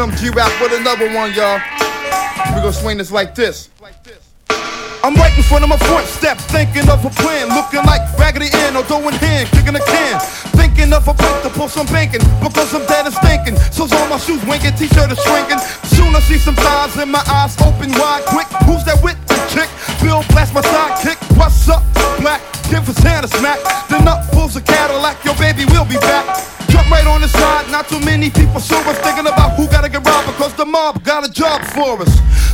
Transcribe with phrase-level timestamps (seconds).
[0.00, 1.60] Here comes G-Rap with another one, y'all.
[2.56, 3.68] We gonna swing this like this.
[5.04, 8.48] I'm right in front of my front step, thinking of a plan, looking like Raggedy
[8.64, 10.16] Ann or doing hand, kicking a can.
[10.56, 13.56] Thinking of a place to pull some banking, because I'm dead and stinking.
[13.76, 15.60] So's all my shoes winking, t-shirt is shrinking.
[15.92, 18.48] Soon I see some thighs in my eyes open wide, quick.
[18.64, 19.68] Who's that with the chick?
[20.00, 21.20] Bill blast my sidekick.
[21.36, 21.84] What's up,
[22.24, 22.40] black?
[22.72, 23.60] Give his hand a smack.
[23.90, 26.24] Then up pulls a Cadillac, your baby will be back.
[26.70, 29.39] Jump right on the side, not too many people saw us thinking about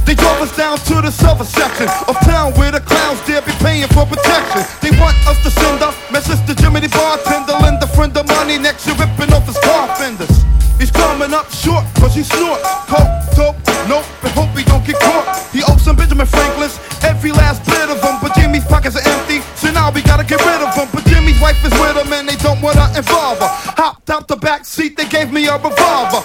[0.06, 3.50] They drove us down to the silver section of town where the clowns dare be
[3.58, 4.62] paying for protection.
[4.78, 8.26] They want us to send up message to Jimmy the bartender, lend a friend of
[8.26, 10.30] money next year ripping off his car fenders.
[10.78, 13.58] He's coming up short cause he snort coke, dope,
[13.90, 15.26] nope, and hope he don't get caught.
[15.50, 19.42] He owes some Benjamin Franklin's, every last bit of them, but Jimmy's pockets are empty,
[19.58, 20.86] so now we gotta get rid of him.
[20.94, 23.50] But Jimmy's wife is with him and they don't wanna involve her.
[23.74, 26.22] Hopped out the back seat, they gave me a revolver.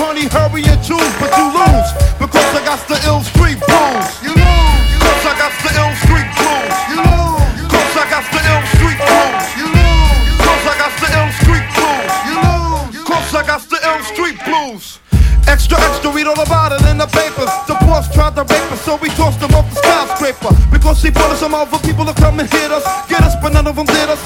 [0.00, 0.26] Honey.
[0.28, 4.06] Hurry and choose, but you lose because I got the ill street blues.
[4.22, 6.74] You lose, cause I got the ill street blues.
[6.92, 9.44] You lose, cause I got the ill street blues.
[9.60, 12.12] You lose, cause I got the ill street blues.
[12.28, 15.00] You lose, cause I got the ill street blues.
[15.46, 17.50] Extra, extra, read all about it in the papers.
[17.70, 20.50] The boss tried to rape us, so we tossed him off the skyscraper.
[20.72, 22.82] Because he brought us some other people to come and hit us.
[23.08, 24.18] Get us, but none of them did us.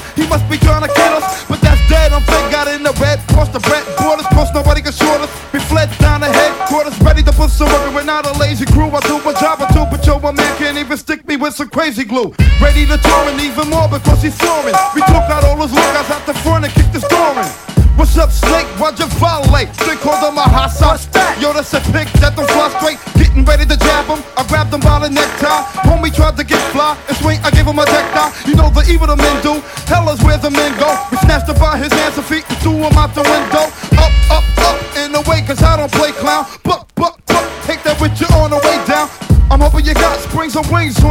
[10.91, 12.35] Even stick me with some crazy glue.
[12.59, 12.99] Ready to
[13.31, 14.75] and even more because he's soaring.
[14.91, 17.47] We took out all his lookouts out the front and kicked his door in.
[17.95, 18.67] What's up, Snake?
[18.75, 19.71] Why'd you violate?
[19.87, 21.07] They called him a hot sauce.
[21.39, 22.99] Yo, that's a pick that don't fly straight.
[23.15, 24.19] Getting ready to jab him.
[24.35, 25.63] I grabbed him by the necktie.
[25.87, 27.39] Homie tried to get fly and swing.
[27.47, 28.35] I gave him a deck die.
[28.51, 29.63] You know the evil the men do.
[29.87, 30.91] Hell is where the men go.
[31.15, 33.71] We snatched him by his hands and feet and threw him out the window.
[33.95, 36.51] Up, up, up, in the way, cause I don't play clown.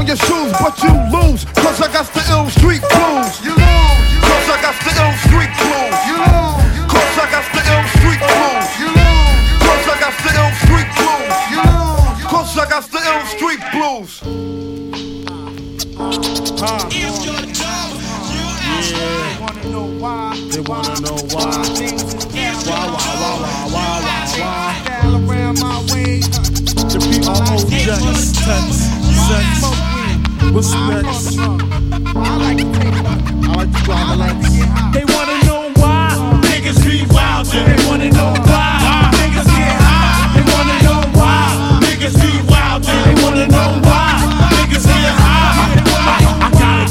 [0.09, 1.45] Your shoes, but you lose.
[1.53, 2.78] Cause I got the ill street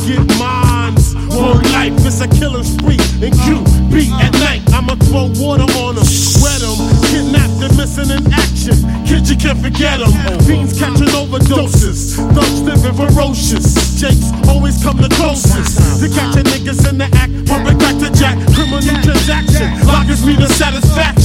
[0.09, 1.15] get mines.
[1.37, 2.97] One life is a killing spree.
[3.21, 3.61] And Q
[3.93, 4.65] beat at night.
[4.73, 6.09] I'ma throw water on them,
[6.41, 6.79] wet them,
[7.13, 8.77] kidnap them, missing in action.
[9.05, 10.13] Kids, you can't forget them.
[10.49, 12.17] Fiends catching overdoses.
[12.33, 14.01] Thugs living ferocious.
[14.01, 15.77] Jakes always come the closest.
[16.01, 18.37] To catching niggas in the act, pumping crack to jack.
[18.57, 19.69] Criminal transaction.
[19.87, 21.18] Lockers me the satisfaction.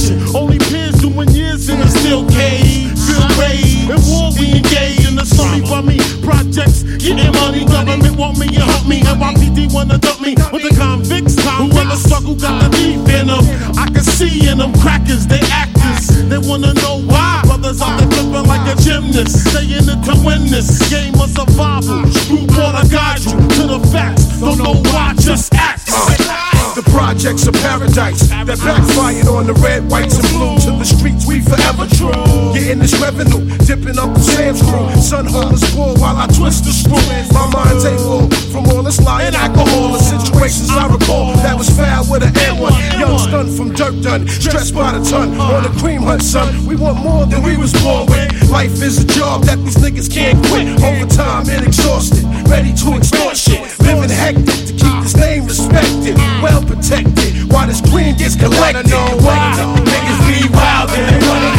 [16.46, 17.42] Wanna know why.
[17.44, 19.50] Brothers out there flipping like a gymnast.
[19.50, 22.04] Staying it to win this game of survival.
[22.12, 24.40] Screw wanna guide you to the facts.
[24.40, 25.88] Don't know why, just act.
[25.92, 30.58] Uh, the projects of paradise that backfired on the red, whites, and blue.
[30.58, 32.33] To the streets we forever true.
[32.52, 34.90] Getting this revenue, dipping up the Sam's crew.
[35.00, 37.00] Sun holders pull while I twist the screw.
[37.32, 39.92] My mind's able from all this lying and alcohol.
[39.94, 43.00] The situations I recall that was foul with an N1.
[43.00, 45.38] Young stun from dirt done, stressed by the ton.
[45.40, 48.50] On the cream hunt, son, we want more than we was born with.
[48.50, 50.66] Life is a job that these niggas can't quit.
[50.82, 53.62] Overtime and exhausted, ready to extort shit.
[53.80, 56.16] Living hectic to keep this name respected.
[56.42, 58.86] Well protected while this green gets collected.
[58.90, 61.53] niggas be wild and they wanna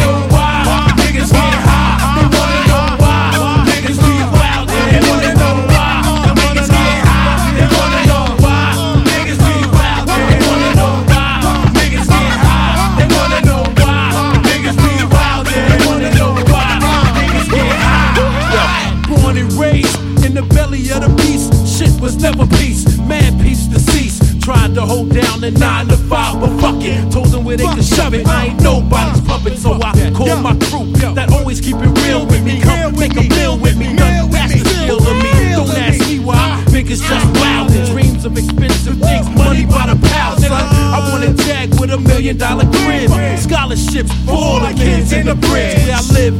[25.50, 27.12] the nine to five, but fuck it.
[27.12, 28.26] Told them where they could shove it.
[28.26, 32.42] I ain't nobody's puppet, so I call my crew that always keep it real with
[32.42, 32.60] me.
[32.60, 33.92] Come make a meal with me.
[33.92, 35.30] None that's the feel of me.
[35.54, 36.64] Don't ask me why.
[36.68, 39.28] Niggas just wild and dreams of expensive things.
[39.36, 40.50] Money by the pound, son.
[40.50, 43.10] I wanna tag with a million dollar crib.
[43.38, 46.34] Scholarships for all the kids in the bridge where I live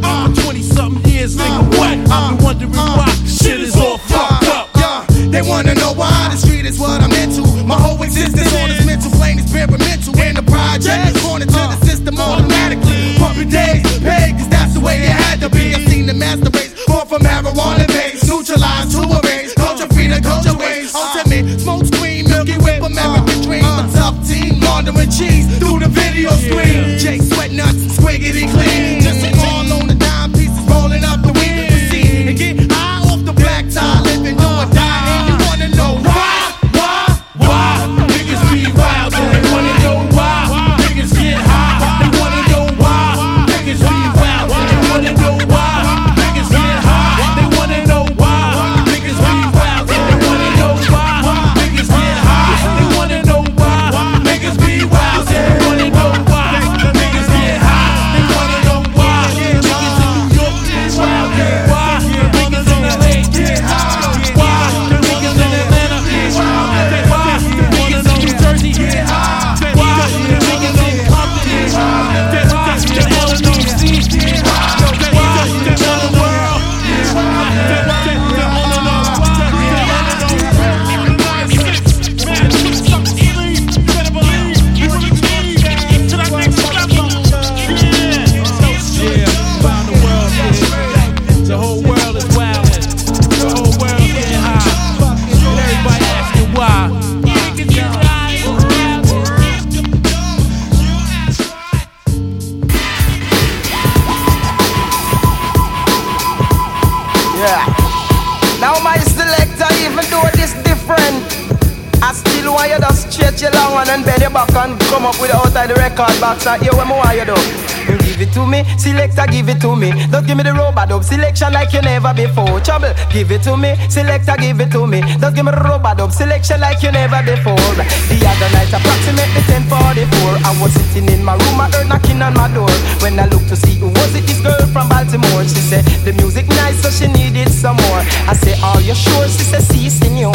[114.37, 117.25] back and come up with it outside the record box and hear what more you
[117.25, 117.96] do.
[118.17, 119.93] Give it to me, selector, give it to me.
[120.09, 122.61] Don't give me the robot dub selection like you never before.
[122.65, 125.05] Trouble, give it to me, selector, give it to me.
[125.21, 127.61] Don't give me the robot dub selection like you never before.
[128.09, 132.33] The other night, approximately 10:44, I was sitting in my room, I heard knocking on
[132.33, 132.73] my door.
[133.05, 135.45] When I looked to see who was it, this girl from Baltimore.
[135.45, 138.01] She said the music nice, so she needed some more.
[138.25, 139.29] I say, Are you sure?
[139.29, 140.33] She said, Si, senor.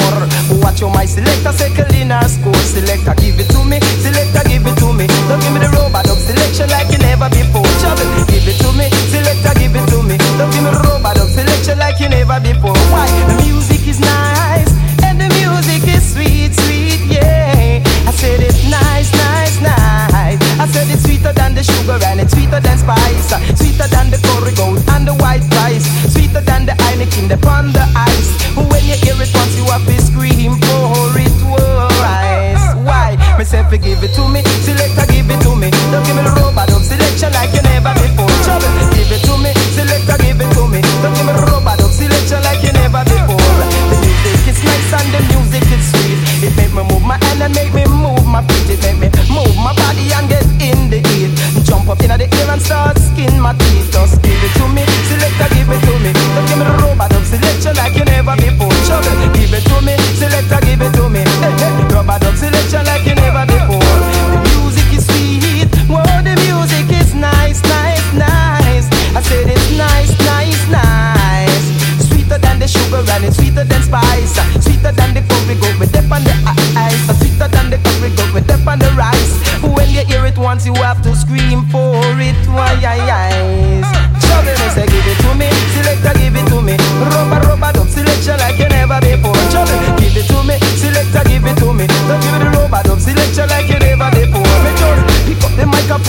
[0.61, 2.61] Watch your my selector, circle in her score.
[2.61, 5.09] Selector, give it to me, selector, give it to me.
[5.25, 8.07] Don't give me the robot dub selection like you never before shovel.
[8.29, 10.15] Give it to me, selector, give it to me.
[10.37, 12.77] Don't give me rope, I don't selection like you never before.
[12.93, 13.09] Why?
[13.27, 14.71] The music is nice
[15.03, 17.81] and the music is sweet, sweet, yeah.
[18.07, 20.39] I said it's nice, nice, nice.
[20.61, 24.19] I said it's sweeter than the sugar and it's sweeter than spice, sweeter than the
[24.21, 28.29] curry goat and the white rice, sweeter than the Heineken upon the ice.
[28.55, 32.65] When you hear it once, you have to scream for it twice.
[32.85, 33.17] Why?
[33.37, 35.69] Myself, give it to me, selector, give it to me.
[35.91, 36.40] Don't give me the
[49.61, 51.31] my body and get in the heat.
[51.63, 53.91] Jump up in the air and start skin my teeth.
[53.91, 54.20] Just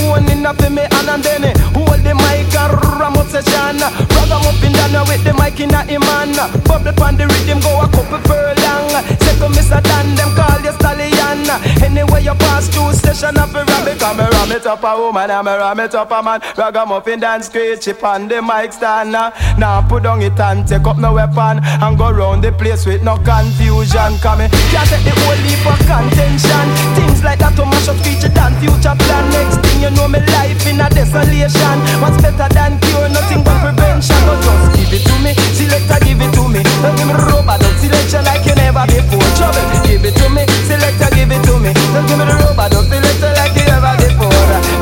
[0.02, 3.78] phone in for me hand and then hold the mic and ram up session.
[3.78, 4.74] Rag em up in
[5.06, 6.34] with the mic in a man.
[6.66, 8.90] Bubble pan the rhythm go a couple furlong.
[9.22, 9.80] Say to Mr.
[9.82, 11.46] Dan, them call you stallion.
[11.82, 15.30] Anyway you pass through session of a rabbit, come me ram it up a woman,
[15.30, 16.40] I'm a ram it up a man.
[16.54, 19.12] Brother, moving down, in dance screech chip on the mic stand.
[19.12, 23.02] Now put down it and take up my weapon and go round the place with
[23.02, 24.18] no confusion.
[24.18, 27.01] Come me can't take the whole leap of contention.
[27.22, 29.24] Like that to mash up feature than future plan.
[29.30, 31.78] Next thing you know, me life in a desolation.
[32.02, 33.06] What's better than cure?
[33.14, 34.18] Nothing but prevention.
[34.26, 36.66] But just give it to me, selector, give it to me.
[36.82, 39.22] Don't give me the robot, don't selection like you never before.
[39.38, 41.70] Trouble, give it to me, selector, give it to me.
[41.94, 43.01] Don't give me the robot, don't you never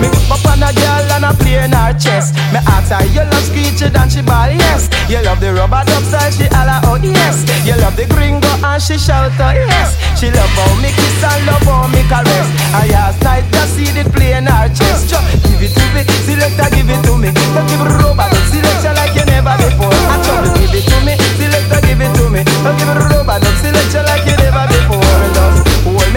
[0.00, 2.34] Me up on a girl and a play in her chest.
[2.52, 4.88] Me ask her, you love Screechy Dan she ball, yes.
[5.08, 7.44] You love the rub-a-dub style, she holla out, yes.
[7.68, 9.98] You love the gringo and she shout out, yes.
[10.18, 12.48] She love how me kiss and love how me caress.
[12.80, 15.12] And last night just see it play in her chest.
[15.44, 17.28] Give it to me, selector, give it to me.
[17.52, 19.92] Don't give it rub-a-dub selection like you never before.
[19.92, 22.40] I trouble, give it to me, selector, give it to me.
[22.64, 25.39] Don't give it rub-a-dub selection like you never before.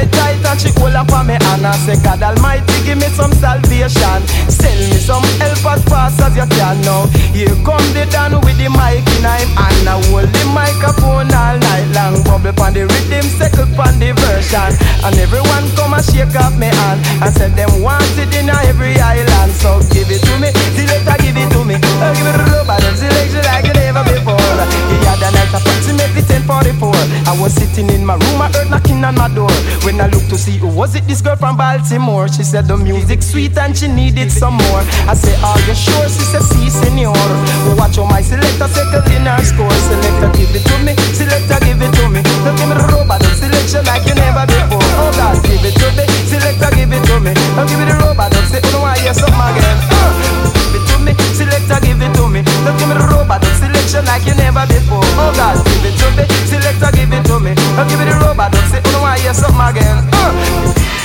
[0.03, 3.07] Me tight and she hold up on me and I say, God Almighty, give me
[3.15, 4.19] some salvation.
[4.51, 7.07] Send me some help as fast as you can now.
[7.31, 11.55] Here come the Dan with the mic in him and I hold the microphone all
[11.55, 12.19] night long.
[12.27, 14.75] Bubble on the rhythm, second on the version.
[15.07, 18.99] And everyone come and shake off me hand and said them want it in every
[18.99, 19.55] island.
[19.55, 21.79] So give it to me, selector give it to me.
[21.79, 23.42] Oh, give it them selection
[26.43, 26.93] 44.
[27.25, 29.51] I was sitting in my room, I heard knocking on my door.
[29.83, 32.27] When I looked to see who was it, this girl from Baltimore.
[32.27, 34.81] She said the music's sweet and she needed some more.
[35.07, 36.07] I said, Are you sure?
[36.07, 37.15] She said, Si, senor.
[37.65, 39.71] Well, watch how my selector settle in her score.
[39.89, 40.93] Selector, give it to me.
[41.15, 42.21] Selector, give it to me.
[42.43, 44.83] Don't give me the robot selection like you never before.
[44.99, 46.05] Oh, God, give it to me.
[46.27, 47.31] Selector, give it to me.
[47.55, 49.77] Don't give me the robot of say, Oh, no, I hear something again.
[49.91, 50.42] Uh
[51.03, 51.13] me.
[51.35, 52.41] Selector, give it to me.
[52.63, 55.03] Don't give me the robot, selection like you never before.
[55.19, 56.23] Oh God, give it to me.
[56.47, 57.51] Selector, give it to me.
[57.75, 59.99] Don't give me the robot, don't say, Oh no, I hear something again.
[60.15, 61.02] Uh,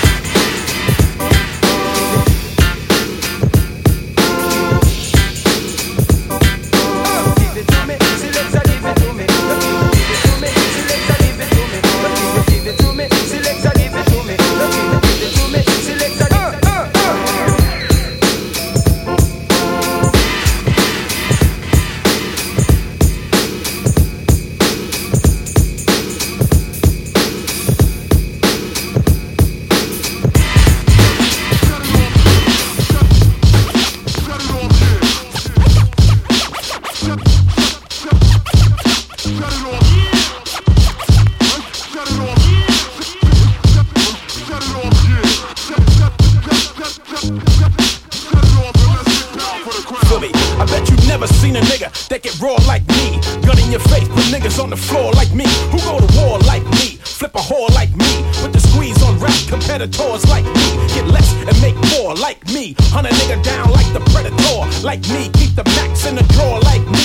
[64.88, 65.29] like me.
[65.35, 66.97] Keep the max in the drawer like me.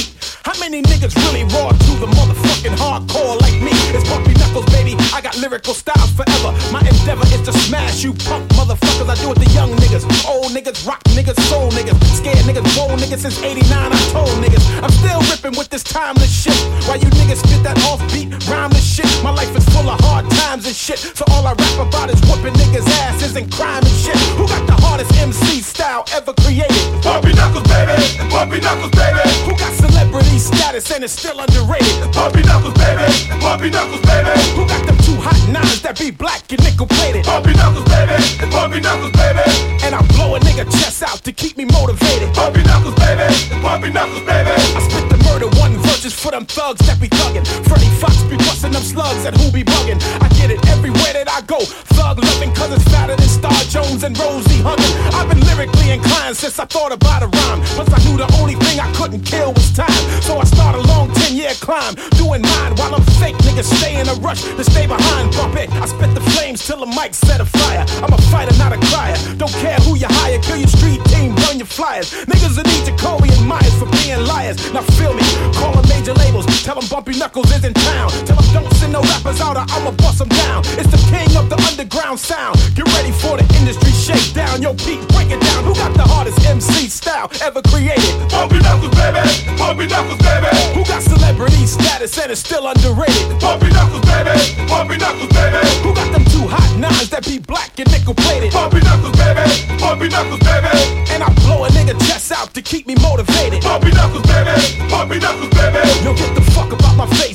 [0.43, 3.71] How many niggas really raw to the motherfucking hardcore like me?
[3.95, 4.91] It's Bumpy Knuckles, baby.
[5.15, 6.51] I got lyrical styles forever.
[6.67, 9.07] My endeavor is to smash you punk motherfuckers.
[9.07, 12.99] I do it to young niggas, old niggas, rock niggas, soul niggas, scared niggas, bold
[12.99, 13.63] niggas since 89.
[13.71, 16.59] I told niggas I'm still ripping with this timeless shit.
[16.91, 19.07] While you niggas spit that offbeat, rhymeless shit.
[19.23, 20.99] My life is full of hard times and shit.
[20.99, 24.19] So all I rap about is whooping niggas' asses and crime and shit.
[24.35, 26.83] Who got the hardest MC style ever created?
[26.99, 27.95] Bumpy knuckles, baby.
[28.27, 29.23] Bumpy knuckles, baby.
[29.47, 32.11] Who got celebrity status and it's still underrated?
[32.13, 33.05] Bumpy knuckles, baby.
[33.41, 34.33] Bumpy knuckles, baby.
[34.55, 37.25] Who got them two hot nines that be black and nickel plated?
[37.25, 38.17] Bumpy knuckles, baby.
[38.49, 39.43] Bumpy knuckles, baby.
[39.83, 42.33] And I blow a nigga chest out to keep me motivated.
[42.33, 43.27] Bumpy knuckles, baby.
[43.61, 44.51] Bumpy knuckles, baby.
[44.55, 47.45] I spit the murder one verses for them thugs that be thuggin'.
[47.67, 49.99] Freddie Foxxx be bustin' them slugs at who be buggin'.
[50.19, 51.59] I get it everywhere that I go.
[51.95, 54.93] Thug loving cause it's fatter than Star Jones and Rosie huggin'.
[55.15, 57.59] I've been lyrically inclined since I thought about a rhyme.
[57.79, 60.03] Once I knew the only thing I couldn't kill was time.
[60.21, 61.95] So I start a long 10 year climb.
[62.19, 65.31] Doing mine while I'm fake niggas stay in a rush to stay behind.
[65.31, 65.71] Bump it.
[65.71, 67.85] I spit the flames till the mic set afire.
[68.03, 69.15] I'm a fighter, not a crier.
[69.37, 70.39] Don't care who you hire.
[70.39, 72.11] Kill your street team, burn your flyers.
[72.27, 74.57] Niggas that need to Jacoby and Meyers for being liars.
[74.73, 75.23] Now feel me.
[75.55, 76.45] Call them major labels.
[76.63, 78.09] Tell them Bumpy Knuckles is in town.
[78.25, 80.63] Tell them don't send no rappers out or I'ma bust them down.
[80.79, 82.57] It's the king of the underground sound.
[82.75, 84.61] Get ready for the industry shakedown.
[84.61, 85.63] Yo, Pete, break it down.
[85.63, 88.13] Who got the hardest MC style ever created?
[88.29, 89.21] Bumpy knuckles, baby.
[89.57, 90.49] Bumpy knuckles, baby.
[90.73, 93.39] Who got celebrity status and is still underrated?
[93.39, 94.33] Bumpy knuckles, baby.
[94.67, 95.61] Bumpy knuckles, baby.
[95.83, 98.51] Who got them two hot nines that be black and nickel plated?
[98.51, 99.45] Bumpy knuckles, baby.
[99.79, 100.73] Bumpy knuckles, baby.
[101.13, 103.61] And I blow a nigga chest out to keep me motivated.
[103.61, 104.55] Bumpy knuckles, baby.
[104.89, 105.82] Bumpy knuckles, baby.
[106.03, 107.33] Yo, get the fuck about my face.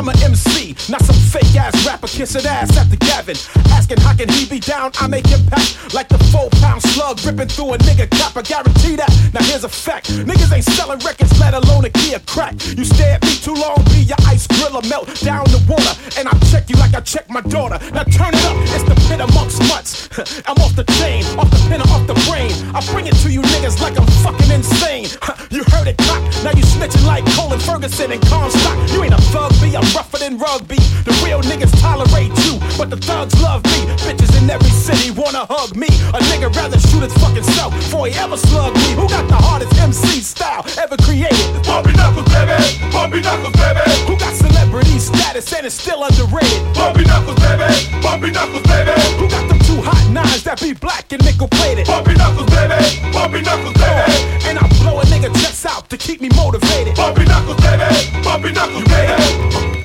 [0.00, 0.76] slap a MC.
[0.90, 3.36] Not some fake-ass rapper kissing ass after Gavin.
[3.72, 4.92] Asking how can he be down?
[5.00, 8.36] I make impact like the four pound slug ripping through a nigga cap.
[8.36, 9.10] I guarantee that.
[9.34, 12.54] Now here's a fact: niggas ain't selling records, let alone a key of crack.
[12.76, 16.28] You stay at me too long, be your ice griller melt down the water, and
[16.28, 17.78] I check you like I check my daughter.
[17.92, 20.08] Now turn it up, it's the pit amongst mutts.
[20.46, 22.50] I'm off the chain, off the pin, off the brain.
[22.74, 25.08] I bring it to you niggas like I'm fucking insane.
[25.50, 26.22] You heard it, cock.
[26.44, 28.76] Now you snitching like Colin Ferguson and Comstock.
[28.92, 30.76] You ain't a thug, be I'm rougher than rugby.
[31.08, 33.88] The real niggas tolerate you, but the thugs love me.
[34.04, 35.88] Bitches in every city wanna hug me.
[36.12, 38.92] A nigga rather shoot his fucking self before he ever slug me.
[39.00, 41.40] Who got the hardest MC style ever created?
[41.64, 42.60] Bumpy knuckles, baby.
[42.92, 43.80] Bumpy knuckles, baby.
[44.04, 46.60] Who got celebrity status and is still underrated?
[46.74, 47.70] Bumpy knuckles, baby.
[48.02, 48.92] Bumpy knuckles, baby.
[49.16, 51.86] Who got them two hot nines that be black and nickel plated?
[51.86, 53.12] Bumpy knuckles, baby.
[53.12, 54.48] Bumpy knuckles, baby.
[54.48, 56.96] And I blow a nigga chest out to keep me motivated.
[56.96, 58.22] Bumpy knuckles, baby.
[58.22, 59.79] Bumpy knuckles, baby.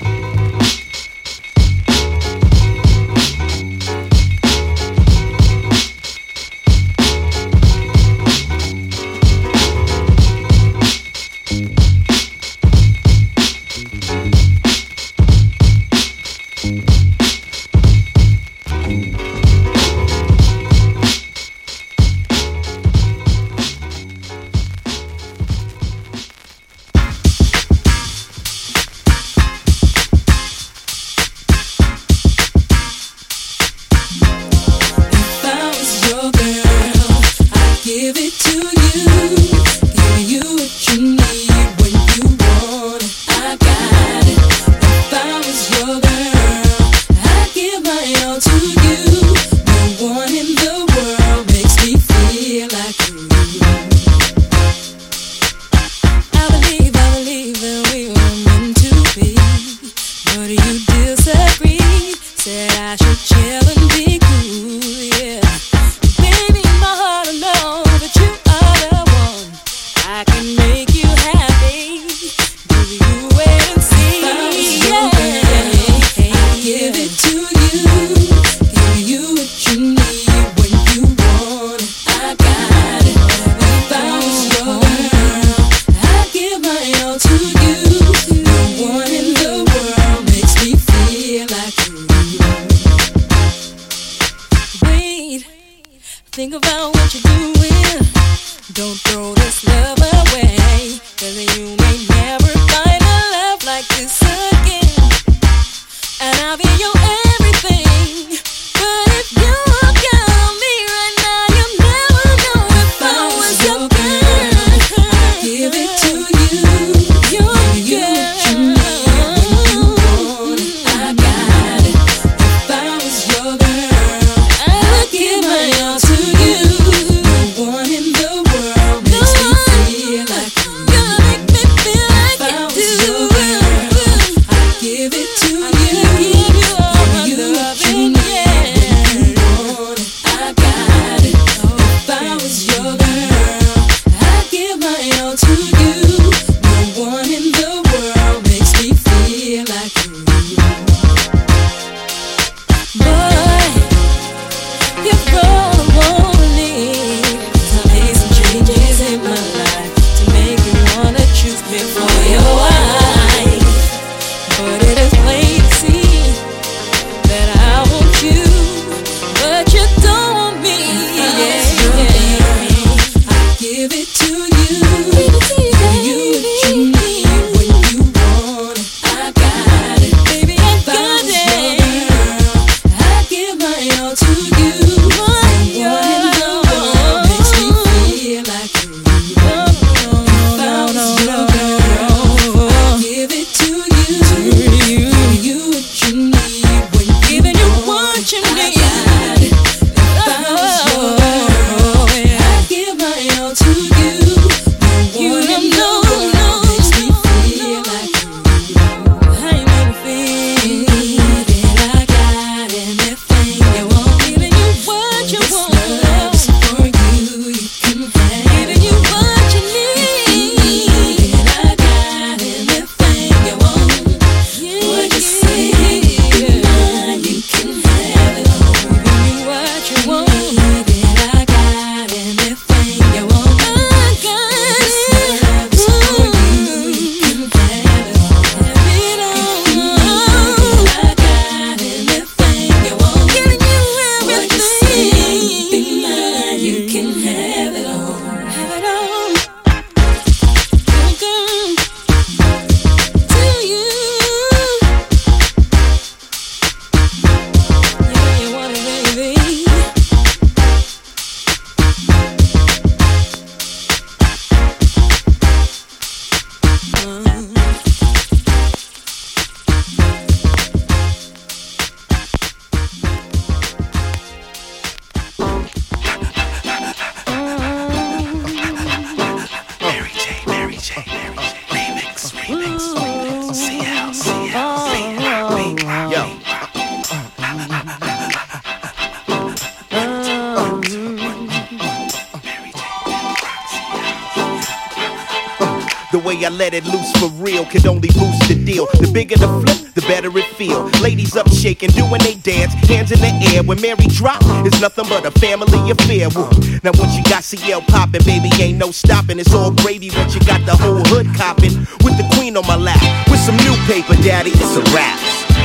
[296.55, 298.87] Let it loose for real could only boost the deal.
[298.99, 300.85] The bigger the flip, the better it feel.
[301.01, 303.63] Ladies up shaking, doing they dance, hands in the air.
[303.63, 306.29] When Mary drop, it's nothing but a family affair.
[306.31, 306.47] Woo.
[306.83, 309.39] Now once you got CL popping, baby, ain't no stopping.
[309.39, 311.75] It's all gravy once you got the whole hood copping.
[312.03, 315.19] With the queen on my lap, with some new paper, daddy, it's a wrap.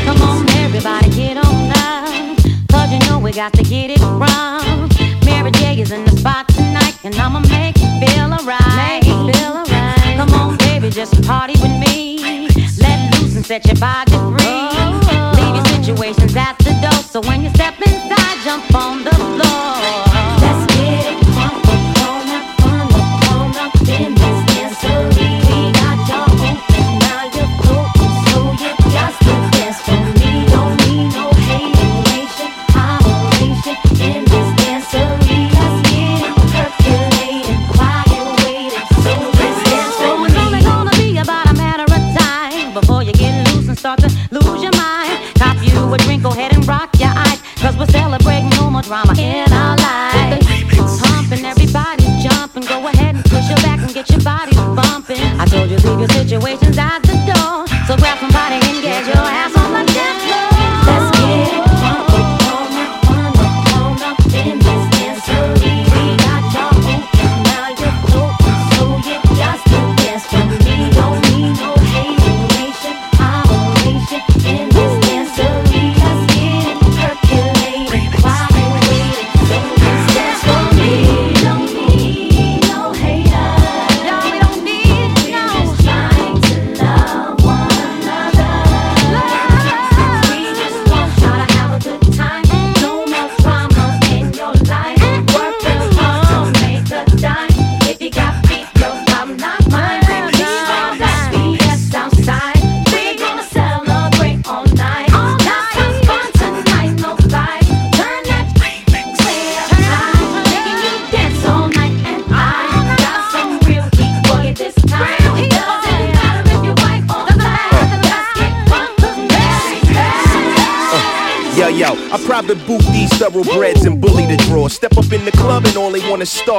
[0.05, 2.11] Come on, everybody, get on up.
[2.70, 4.91] Cause you know we got to get it wrong.
[5.24, 8.76] Mary J is in the spot tonight, and I'ma make you feel alright.
[8.76, 9.60] Make you feel alright.
[10.91, 12.18] Just party with me.
[12.78, 14.45] Let loose and set your body free.
[14.45, 15.32] Oh.
[15.36, 17.51] Leave your situations at the door, so when you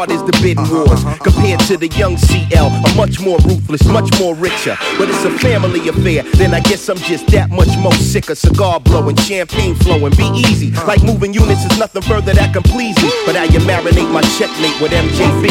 [0.02, 1.04] wanna start is the bidding wars.
[1.20, 4.78] Compared to the young CL, I'm much more ruthless, much more richer.
[4.98, 8.36] But it's a family affair, then I guess I'm just that much more sicker.
[8.36, 10.72] Cigar blowing, champagne flowing, be easy.
[10.88, 13.12] Like moving units is nothing further that can please me.
[13.26, 15.50] But how you marinate my checkmate with MJB.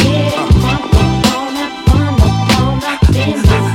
[3.13, 3.70] Uh.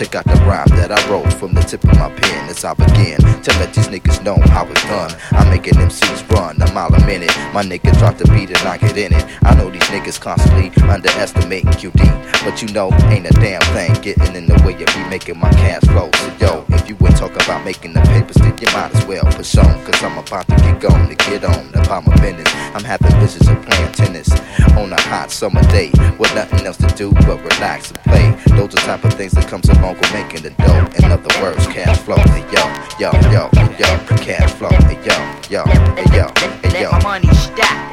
[0.00, 2.72] Check out the rhyme that I wrote from the tip of my pen as I
[2.72, 5.12] begin to let these niggas know how it's done.
[5.32, 7.28] I'm making MCs run a mile a minute.
[7.52, 9.24] My nigga drop the beat and I get in it.
[9.44, 12.00] I know these niggas constantly underestimating QD,
[12.44, 15.50] but you know, ain't a damn thing getting in the way of me making my
[15.52, 16.08] cash flow.
[16.14, 19.54] So yo, if you talk about making the papers, then you might as well push
[19.58, 22.48] on, cause I'm about to get going to get on about my business.
[22.72, 24.32] I'm having visions of playing tennis
[24.72, 28.32] on a hot summer day with nothing else to do but relax and play.
[28.56, 30.88] Those are type of things that comes along with making the dough.
[30.96, 32.16] In other words, cash flow.
[32.16, 32.64] Hey yo,
[32.98, 33.90] yo, yo, yo,
[34.24, 34.70] cash flow.
[34.88, 35.16] Hey yo,
[35.50, 35.64] yo,
[36.00, 36.26] hey yo,
[36.64, 36.90] hey yo.
[36.90, 37.90] Let my money stack.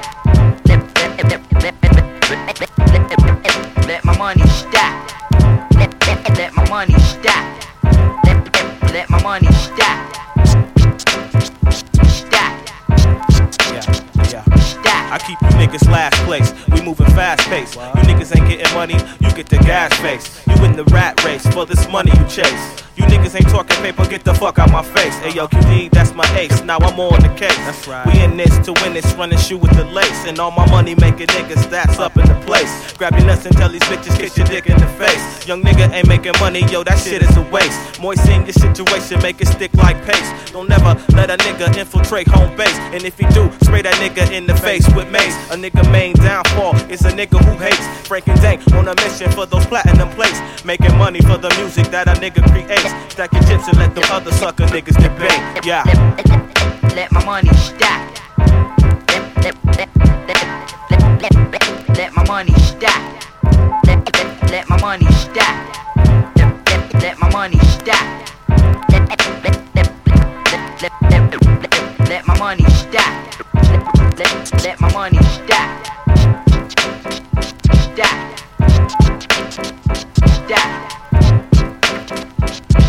[19.38, 20.42] Get the gas face.
[20.48, 22.84] You in the rat race for this money you chase.
[22.96, 25.16] You niggas ain't talking paper, get the fuck out my face.
[25.20, 26.64] Hey yo, QD, that's my ace.
[26.64, 27.56] Now I'm on the case.
[27.58, 28.06] That's right.
[28.08, 30.26] We in this to win this, running shoe with the lace.
[30.26, 32.94] And all my money making niggas, that's up in the place.
[32.98, 35.48] Grab your nuts and tell these bitches, kiss your dick in the face.
[35.48, 38.02] Young nigga ain't making money, yo, that shit is a waste.
[38.02, 40.52] Moisten your situation, make it stick like paste.
[40.52, 42.78] Don't never let a nigga infiltrate home base.
[42.96, 45.36] And if he do, spray that nigga in the face with mace.
[45.52, 47.86] A nigga main downfall is a nigga who hates.
[48.08, 50.42] Frank and Dank on a mission for those platinum plates.
[50.66, 52.92] Making money for the music that a nigga creates.
[53.14, 55.66] Stack your chips and let them other sucker niggas debate.
[55.66, 55.84] Yeah.
[56.96, 58.02] Let my money stack.
[58.38, 59.90] Let, let, let,
[60.28, 60.42] let,
[60.90, 63.02] let, let, let, my money stack.
[64.52, 65.56] Let, my money stack.
[67.02, 68.06] Let, my money stack.
[72.10, 73.14] Let, my money stack.
[74.64, 75.86] Let my money stack.
[77.84, 78.18] Stack.
[80.26, 80.87] Stack.
[82.48, 82.87] Stack.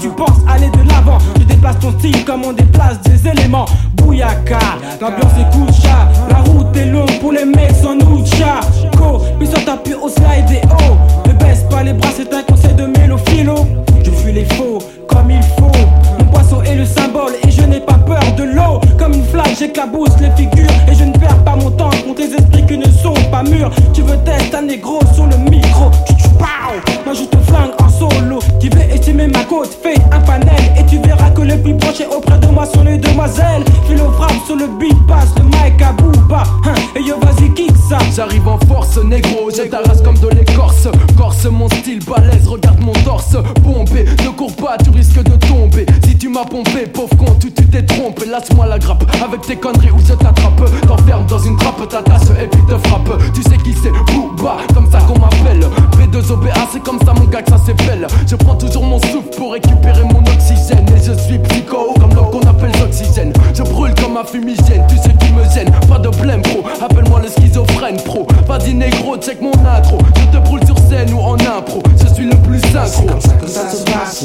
[0.00, 0.31] Tu penses
[69.12, 69.98] gros, check mon intro.
[70.16, 71.82] Je te brûle sur scène ou en impro.
[72.00, 73.06] Je suis le plus synchro.
[73.06, 74.24] C'est comme ça que ça se passe,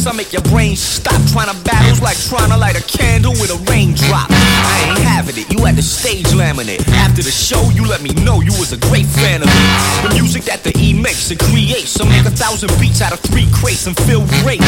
[0.00, 1.20] Make your brain stop.
[1.28, 2.56] Trying to battles like trying to
[5.80, 6.84] the stage laminate.
[6.92, 9.68] After the show, you let me know you was a great fan of it.
[10.04, 11.96] The music that the E makes and creates.
[11.96, 14.60] I make a thousand beats out of three crates and feel great.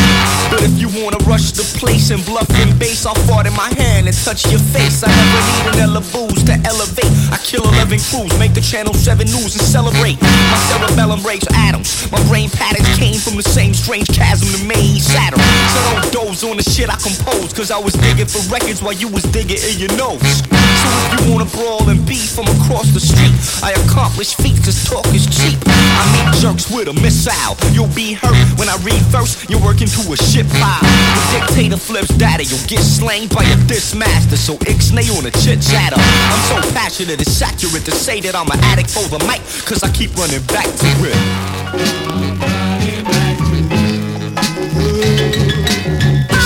[0.48, 3.68] But if you wanna rush the place and bluff and bass, I'll fart in my
[3.76, 5.04] hand and touch your face.
[5.04, 6.00] I never need an Ella
[6.48, 7.12] to elevate.
[7.32, 10.20] I kill 11 crews, make the channel 7 news and celebrate.
[10.20, 12.10] My cerebellum breaks atoms.
[12.10, 15.40] My brain patterns came from the same strange chasm that made Saturn.
[15.40, 18.96] So don't doze on the shit I compose, cause I was digging for records while
[18.96, 20.20] you was digging in your nose.
[20.20, 23.32] So you wanna brawl and beef from across the street,
[23.62, 25.58] I accomplish feats cause talk is cheap.
[25.66, 27.56] I meet jerks with a missile.
[27.72, 30.82] You'll be hurt when I read first, you're working to a shit pile.
[30.82, 34.36] The dictator flips data, you'll get slain by a diss master.
[34.36, 35.96] So ixnay on a chit chatter.
[35.98, 39.82] I'm so passionate, it's accurate to say that I'm an addict for the mic, cause
[39.82, 42.71] I keep running back to it.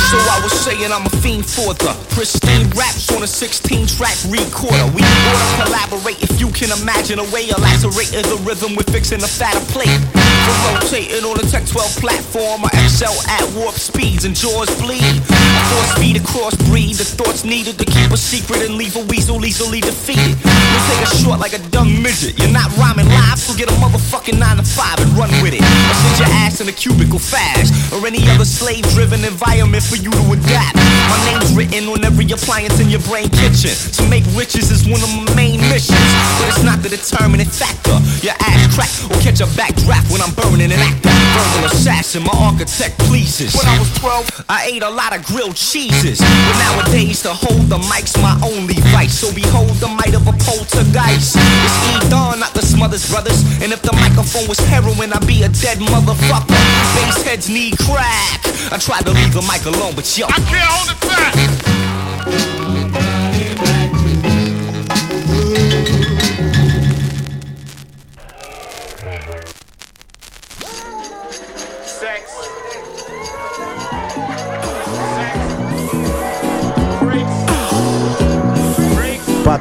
[0.06, 4.14] So I was saying I'm a fiend for the pristine raps on a 16 track
[4.30, 4.86] recorder.
[4.94, 8.88] We ought to collaborate if you can imagine a way of lacerating the rhythm with
[8.88, 10.15] fixing a fatter plate.
[10.46, 15.02] For rotating on a Tech 12 platform, I excel at warp speeds and jaws bleed.
[15.02, 19.02] I force speed across breed, the thoughts needed to keep a secret and leave a
[19.10, 20.38] weasel easily defeated.
[20.38, 22.38] You take a short like a dumb midget.
[22.38, 25.66] You're not rhyming live, so get a motherfucking 9 to 5 and run with it.
[25.66, 29.96] Or sit your ass in a cubicle fast, or any other slave driven environment for
[29.98, 30.78] you to adapt.
[31.10, 33.74] My name's written on every appliance in your brain kitchen.
[33.98, 36.06] To make riches is one of my main missions.
[36.38, 37.98] But it's not the determining factor.
[38.22, 41.10] Your ass crack or catch a backdraft when I'm burning an actor.
[41.10, 43.54] Verbal assassin, my architect pleases.
[43.56, 46.20] When I was 12, I ate a lot of grilled cheeses.
[46.20, 49.18] But nowadays, to hold the mic's my only vice.
[49.18, 51.36] So behold the might of a poltergeist.
[51.36, 53.42] It's E Don, not the Smothers Brothers.
[53.62, 56.56] And if the microphone was heroin, I'd be a dead motherfucker.
[56.96, 58.40] Bass heads need crack.
[58.72, 60.26] I tried to leave the mic alone, but yo.
[60.26, 61.76] I can't hold it back.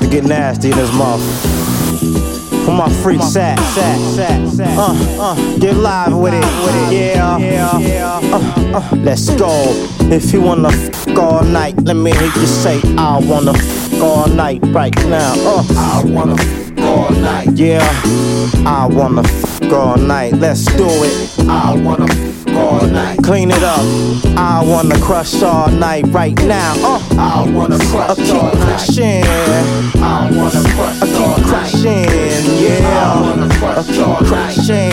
[0.06, 1.22] To get nasty in this mouth.
[2.68, 3.58] Where my freaks at?
[3.60, 8.20] Uh, uh, get live with it, with it, yeah, yeah.
[8.24, 9.52] Uh, uh, let's go.
[10.12, 14.28] If you wanna f all night, let me hear you say, I wanna f all
[14.28, 15.34] night right now.
[15.38, 17.88] Uh, I wanna f all night, yeah.
[18.66, 20.34] I wanna f all night.
[20.34, 21.48] Let's do it.
[21.48, 23.20] I wanna f all night.
[23.24, 23.86] Clean it up.
[24.38, 26.74] I wanna crush all night right now.
[26.84, 29.24] Uh, I wanna crush I keep crushing.
[30.02, 32.44] I wanna crush I keep crushing.
[32.64, 33.04] Yeah.
[33.04, 34.92] I wanna crush I keep crushing.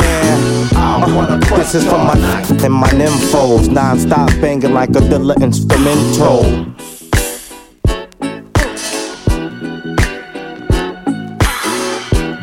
[0.74, 2.16] Uh, this is for my
[2.64, 3.68] and my nymphos.
[3.68, 6.72] Non-stop banging like a Dilla instrumental.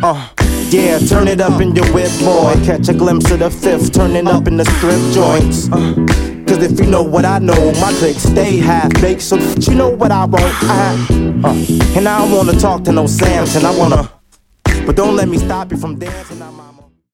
[0.02, 0.39] Uh,
[0.72, 2.54] yeah, turn it up in your whip, boy.
[2.66, 5.72] Catch a glimpse of the fifth, turning up in the strip joints.
[5.72, 5.96] Uh,
[6.48, 9.22] Cause if you know what I know, my clicks stay half baked.
[9.22, 10.44] So you know what I want.
[10.44, 10.94] I,
[11.44, 13.66] uh, and I don't wanna talk to no Samson.
[13.66, 14.12] I wanna,
[14.86, 16.42] but don't let me stop you from dancing.
[16.42, 16.69] I'm